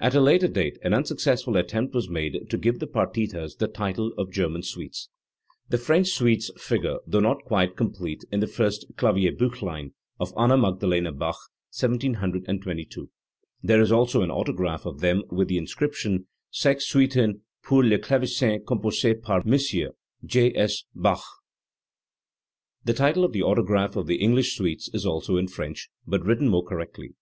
[0.00, 4.12] At a later date an unsuccessful attempt was made to give the partitas the title
[4.16, 5.08] of "German suites".
[5.68, 9.90] The French suites figure, though not quite complete, in the first KlavierbUchlein
[10.20, 11.38] of Anna Magdalena Bach
[11.76, 13.10] (1722).
[13.64, 17.98] There is also an autograph of them with the in scription: "Sex Suiten pur le
[17.98, 19.74] Clavesin compossee par Mos:
[20.24, 20.52] J.
[20.54, 20.84] S.
[20.94, 21.24] Bach."
[22.84, 26.46] The title of the autograph of the English suites is also in French, but written
[26.46, 27.16] more correctly.